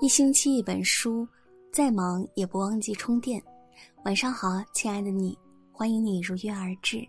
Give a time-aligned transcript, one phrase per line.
[0.00, 1.28] 一星期一本书，
[1.70, 3.42] 再忙也不忘记充电。
[4.02, 5.38] 晚上好，亲爱的你，
[5.70, 7.06] 欢迎你如约而至。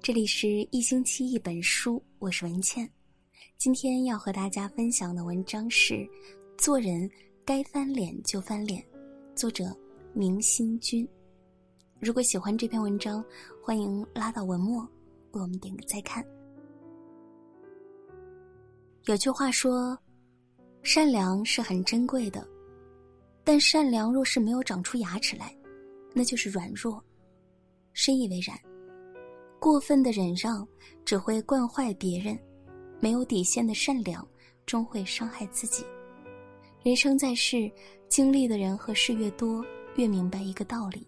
[0.00, 2.88] 这里是一星期一本书，我是文倩。
[3.56, 5.94] 今天要和大家分享的文章是
[6.56, 7.10] 《做人
[7.44, 8.80] 该翻脸就翻脸》，
[9.34, 9.76] 作者
[10.12, 11.06] 明心君。
[11.98, 13.22] 如果喜欢这篇文章，
[13.60, 14.82] 欢迎拉到文末
[15.32, 16.24] 为我们点个再看。
[19.06, 19.98] 有句话说。
[20.90, 22.48] 善良是很珍贵的，
[23.44, 25.54] 但善良若是没有长出牙齿来，
[26.14, 27.04] 那就是软弱。
[27.92, 28.58] 深以为然。
[29.60, 30.66] 过分的忍让
[31.04, 32.38] 只会惯坏别人，
[33.00, 34.26] 没有底线的善良
[34.64, 35.84] 终会伤害自己。
[36.82, 37.70] 人生在世，
[38.08, 39.62] 经历的人和事越多，
[39.96, 41.06] 越明白一个道理：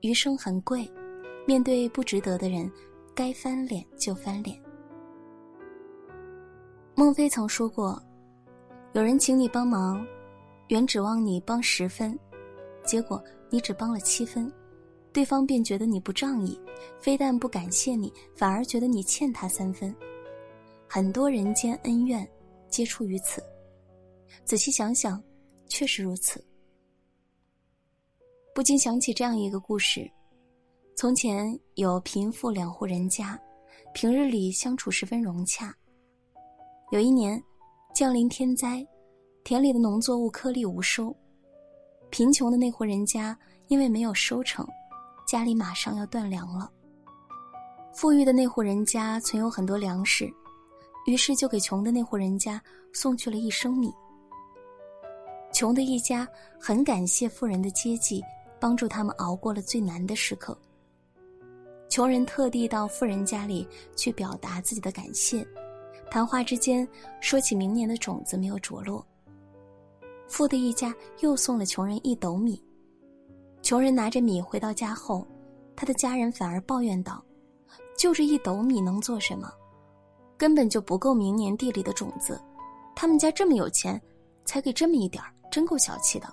[0.00, 0.90] 余生很贵，
[1.46, 2.72] 面对不值得的人，
[3.14, 4.58] 该翻脸就翻脸。
[6.94, 8.02] 孟非曾说过。
[8.94, 10.06] 有人请你帮忙，
[10.68, 12.16] 原指望你帮十分，
[12.86, 14.50] 结果你只帮了七分，
[15.12, 16.56] 对方便觉得你不仗义，
[17.00, 19.92] 非但不感谢你，反而觉得你欠他三分。
[20.88, 22.24] 很多人间恩怨，
[22.68, 23.42] 皆出于此。
[24.44, 25.20] 仔细想想，
[25.66, 26.42] 确实如此。
[28.54, 30.08] 不禁想起这样一个故事：
[30.94, 33.36] 从前有贫富两户人家，
[33.92, 35.74] 平日里相处十分融洽。
[36.92, 37.42] 有一年。
[37.94, 38.84] 降临天灾，
[39.44, 41.14] 田里的农作物颗粒无收。
[42.08, 44.66] 贫穷的那户人家因为没有收成，
[45.26, 46.72] 家里马上要断粮了。
[47.92, 50.32] 富裕的那户人家存有很多粮食，
[51.04, 52.60] 于是就给穷的那户人家
[52.94, 53.92] 送去了一升米。
[55.52, 56.26] 穷的一家
[56.58, 58.24] 很感谢富人的接济，
[58.58, 60.58] 帮助他们熬过了最难的时刻。
[61.90, 65.46] 穷人特地到富人家里去表达自己的感谢。
[66.10, 66.88] 谈话之间，
[67.20, 69.06] 说起明年的种子没有着落。
[70.28, 72.62] 富的一家又送了穷人一斗米。
[73.62, 75.26] 穷人拿着米回到家后，
[75.74, 77.24] 他的家人反而抱怨道
[77.96, 79.50] ：“就这一斗米能做什么？
[80.36, 82.40] 根本就不够明年地里的种子。
[82.94, 84.00] 他们家这么有钱，
[84.44, 86.28] 才给这么一点儿，真够小气的。”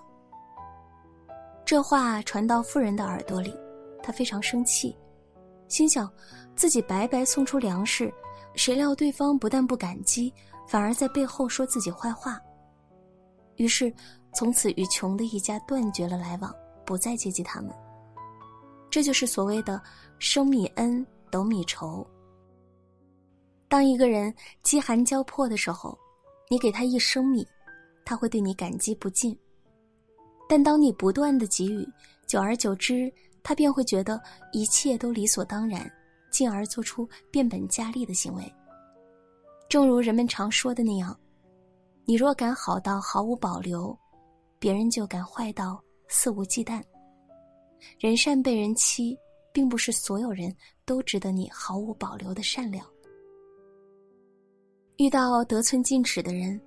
[1.64, 3.54] 这话传到富人的耳朵里，
[4.02, 4.94] 他非常生气，
[5.68, 6.10] 心想
[6.54, 8.12] 自己白白送出粮食。
[8.54, 10.30] 谁料对方不但不感激，
[10.68, 12.38] 反而在背后说自己坏话。
[13.56, 13.92] 于是，
[14.34, 16.54] 从此与穷的一家断绝了来往，
[16.84, 17.70] 不再接济他们。
[18.90, 19.80] 这就是所谓的
[20.18, 22.06] “升米恩，斗米仇”。
[23.68, 25.98] 当一个人饥寒交迫的时候，
[26.50, 27.46] 你给他一升米，
[28.04, 29.34] 他会对你感激不尽；
[30.48, 31.88] 但当你不断的给予，
[32.26, 34.20] 久而久之，他便会觉得
[34.52, 35.90] 一切都理所当然。
[36.30, 38.54] 进而做出变本加厉的行为。
[39.68, 41.14] 正如人们常说的那样，
[42.04, 43.96] 你若敢好到毫无保留，
[44.58, 46.82] 别人就敢坏到肆无忌惮。
[47.98, 49.16] 人善被人欺，
[49.52, 50.54] 并不是所有人
[50.84, 52.86] 都值得你毫无保留的善良。
[54.96, 56.60] 遇到得寸进尺的人，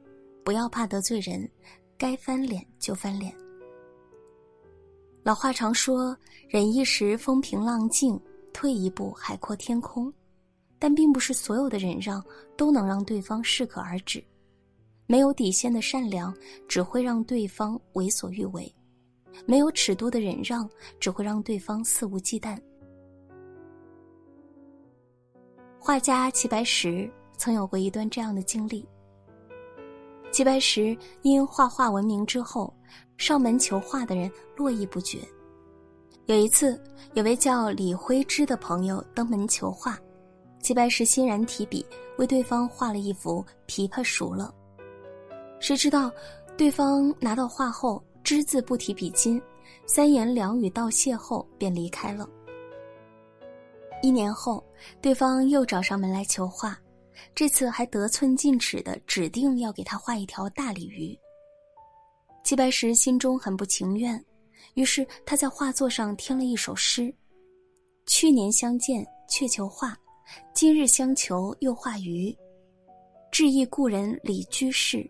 [0.44, 1.50] 不要怕得罪人，
[1.98, 3.34] 该翻脸就翻脸。
[5.24, 6.18] 老话常说
[6.48, 8.20] ：“忍一时，风平浪静。”
[8.54, 10.12] 退一步，海阔天空，
[10.80, 12.24] 但并不是所有的忍让
[12.56, 14.24] 都能让对方适可而止。
[15.08, 16.36] 没有底线的善良
[16.68, 18.74] 只会让对方为所欲为，
[19.46, 20.68] 没有尺度的忍让
[21.00, 22.58] 只会让对方肆无忌惮。
[25.80, 27.08] 画家齐白石
[27.38, 28.84] 曾有过一段这样的经历。
[30.32, 32.74] 齐白石因画画闻名之后，
[33.16, 35.20] 上门求画的人络绎不绝。
[36.26, 36.82] 有一次，
[37.14, 39.98] 有位叫李辉之的朋友登门求画，
[40.60, 41.86] 齐白石欣然提笔
[42.18, 44.52] 为对方画了一幅《琵琶熟了》。
[45.66, 46.14] 谁知道，
[46.56, 49.42] 对方拿到画后只字不提笔金，
[49.88, 52.30] 三言两语道谢后便离开了。
[54.04, 54.64] 一年后，
[55.02, 56.80] 对方又找上门来求画，
[57.34, 61.18] 这次还得寸进尺的指定要给他画一条大鲤鱼。
[62.44, 64.24] 齐白石心中很不情愿。
[64.76, 67.12] 于是他在画作上添了一首诗
[68.06, 69.98] ：“去年相见却求画，
[70.54, 72.38] 今日相求又画鱼。
[73.32, 75.10] 致意故人李居士，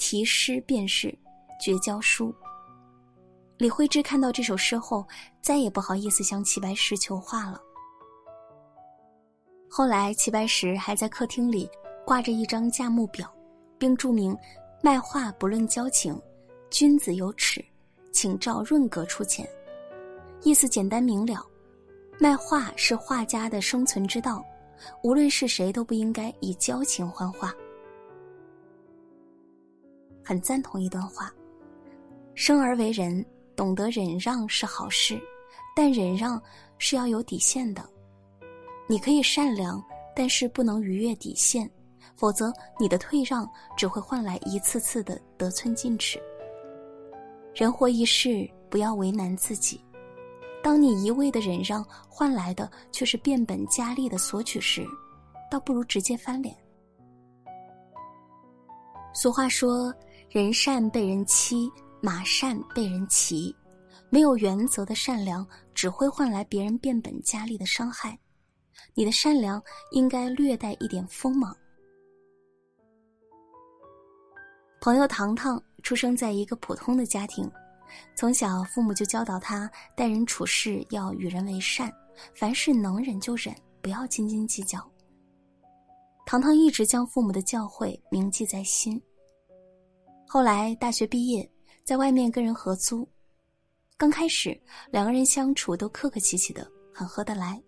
[0.00, 1.16] 题诗便是
[1.60, 2.34] 绝交书。”
[3.58, 5.06] 李惠之看到这首诗后，
[5.42, 7.60] 再也不好意思向齐白石求画了。
[9.68, 11.70] 后来，齐白石还在客厅里
[12.06, 13.30] 挂着一张价目表，
[13.78, 14.36] 并注明
[14.82, 16.18] ：“卖画不论交情，
[16.70, 17.64] 君子有尺。”
[18.12, 19.48] 请照润格出钱，
[20.42, 21.46] 意思简单明了，
[22.18, 24.44] 卖画是画家的生存之道，
[25.04, 27.54] 无论是谁都不应该以交情换画。
[30.30, 31.28] 很赞同一段话：
[32.36, 35.20] 生而为人，懂得忍让是好事，
[35.74, 36.40] 但忍让
[36.78, 37.84] 是要有底线的。
[38.86, 39.84] 你可以善良，
[40.14, 41.68] 但是不能逾越底线，
[42.14, 43.44] 否则你的退让
[43.76, 46.22] 只会换来一次次的得寸进尺。
[47.52, 49.84] 人活一世，不要为难自己。
[50.62, 54.86] 当你一味的忍让，换来的却是变本加厉的索取时，
[55.50, 56.56] 倒不如直接翻脸。
[59.12, 59.92] 俗话说
[60.30, 61.70] ：“人善被人欺。”
[62.02, 63.54] 马善被人骑，
[64.08, 68.18] 没有原则的善良只会换来别人变本加厉的伤害。
[68.94, 71.54] 你的善良应该略带一点锋芒。
[74.80, 77.46] 朋友糖糖出生在一个普通的家庭，
[78.16, 81.92] 从小父母就教导他待人处事要与人为善，
[82.34, 84.80] 凡事能忍就忍，不要斤斤计较。
[86.24, 88.98] 糖糖一直将父母的教诲铭记在心。
[90.32, 91.50] 后来大学毕业。
[91.82, 93.08] 在外面跟人合租，
[93.96, 94.56] 刚开始
[94.92, 97.60] 两个人相处都客客气气的，很合得来。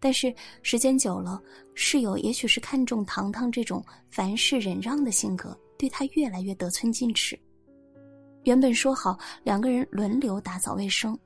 [0.00, 1.40] 但是时间久了，
[1.74, 7.38] 室友也许是看中糖糖这种凡事忍让的性格，对他越来越得寸进尺。
[8.42, 11.16] 原本说好两个人轮流打扫卫生，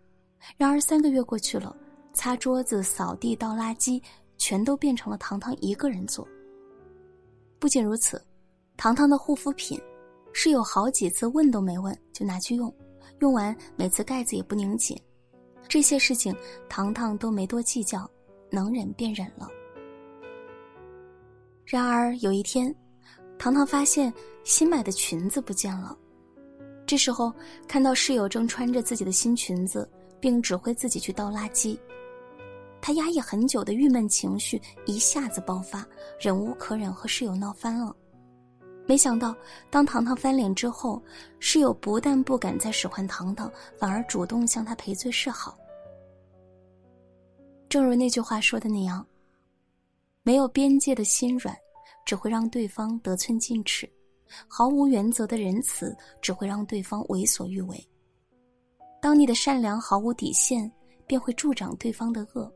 [0.58, 1.74] 然而三个月过去了，
[2.12, 4.02] 擦桌子、扫地、倒垃圾，
[4.36, 6.28] 全都变成了糖糖一个人做。
[7.58, 8.22] 不仅如此，
[8.76, 9.80] 糖糖的护肤品。
[10.36, 12.74] 室友好几次问都没问就拿去用，
[13.20, 15.00] 用完每次盖子也不拧紧，
[15.68, 16.34] 这些事情
[16.68, 18.10] 糖糖都没多计较，
[18.50, 19.48] 能忍便忍了。
[21.64, 22.74] 然而有一天，
[23.38, 25.96] 糖糖发现新买的裙子不见了，
[26.84, 27.32] 这时候
[27.68, 29.88] 看到室友正穿着自己的新裙子，
[30.20, 31.78] 并指挥自己去倒垃圾，
[32.80, 35.86] 他压抑很久的郁闷情绪一下子爆发，
[36.18, 37.94] 忍无可忍和室友闹翻了。
[38.86, 39.34] 没想到，
[39.70, 41.02] 当糖糖翻脸之后，
[41.38, 45.56] 室友不但不敢再使唤糖糖，反而主动向他赔罪示好。
[47.68, 49.04] 正如那句话说的那样
[50.22, 51.56] ：“没有边界的心软，
[52.04, 53.86] 只会让对方得寸进尺；
[54.46, 57.88] 毫无原则的仁慈，只会让对方为所欲为。
[59.00, 60.70] 当你的善良毫无底线，
[61.06, 62.52] 便会助长对方的恶。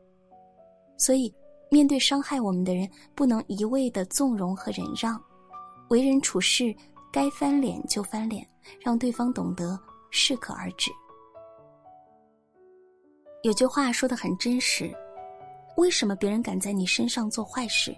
[0.95, 1.33] 所以，
[1.71, 5.19] 面对伤害我们的人，不能一味的纵容和忍让。”
[5.89, 6.75] 为人处事，
[7.11, 8.47] 该翻脸就翻脸，
[8.79, 9.79] 让对方懂得
[10.11, 10.91] 适可而止。
[13.43, 14.93] 有句话说的很真实：
[15.77, 17.95] 为什么别人敢在你身上做坏事？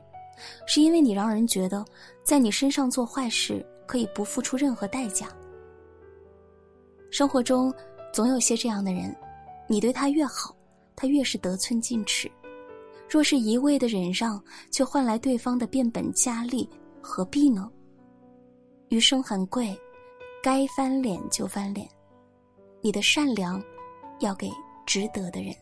[0.66, 1.86] 是因为你让人觉得
[2.24, 5.28] 在你身上做坏事可以不付出任何代价。
[7.12, 7.74] 生活中
[8.14, 9.16] 总有些这样的人，
[9.68, 10.56] 你对他越好，
[10.96, 12.32] 他越是得寸进尺。
[13.10, 14.42] 若是一味的忍让，
[14.72, 16.70] 却换来对方的变本加厉，
[17.02, 17.70] 何必呢？
[18.92, 19.74] 余生很贵，
[20.44, 21.90] 该翻脸就翻脸。
[22.82, 23.64] 你的善良，
[24.20, 24.52] 要给
[24.86, 25.56] 值得的人。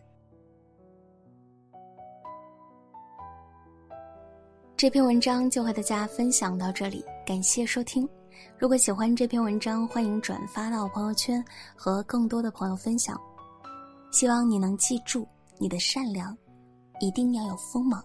[4.75, 8.09] 这篇文章就和大家分享到这里，感谢收听。
[8.57, 11.45] 如果喜欢这篇文章，欢迎转发到朋友圈，
[11.75, 13.15] 和更多的朋友分享。
[14.11, 15.27] 希望你能记住，
[15.59, 16.35] 你的善良
[16.99, 18.03] 一定要有锋芒，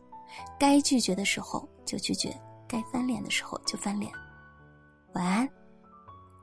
[0.59, 2.39] 该拒绝的时候就拒绝，
[2.69, 4.13] 该翻脸的时候就翻脸。
[5.15, 5.49] 晚安，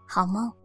[0.08, 0.61] 好梦。